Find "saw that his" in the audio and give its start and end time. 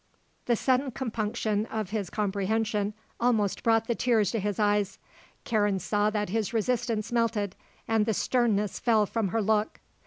5.77-6.55